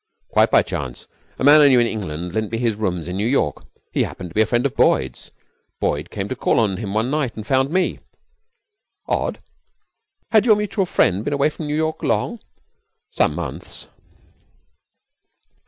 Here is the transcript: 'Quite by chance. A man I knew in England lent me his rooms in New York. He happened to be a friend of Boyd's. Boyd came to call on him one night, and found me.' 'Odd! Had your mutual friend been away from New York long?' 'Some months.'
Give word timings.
'Quite 0.29 0.49
by 0.49 0.63
chance. 0.63 1.05
A 1.37 1.43
man 1.43 1.61
I 1.61 1.67
knew 1.67 1.79
in 1.79 1.85
England 1.85 2.33
lent 2.33 2.51
me 2.51 2.57
his 2.57 2.73
rooms 2.73 3.07
in 3.07 3.15
New 3.17 3.27
York. 3.27 3.63
He 3.91 4.01
happened 4.01 4.31
to 4.31 4.33
be 4.33 4.41
a 4.41 4.47
friend 4.47 4.65
of 4.65 4.75
Boyd's. 4.75 5.29
Boyd 5.79 6.09
came 6.09 6.27
to 6.27 6.35
call 6.35 6.59
on 6.59 6.77
him 6.77 6.95
one 6.95 7.11
night, 7.11 7.35
and 7.35 7.45
found 7.45 7.69
me.' 7.69 7.99
'Odd! 9.05 9.39
Had 10.31 10.47
your 10.47 10.55
mutual 10.55 10.87
friend 10.87 11.23
been 11.23 11.33
away 11.33 11.51
from 11.51 11.67
New 11.67 11.75
York 11.75 12.01
long?' 12.01 12.39
'Some 13.11 13.35
months.' 13.35 13.87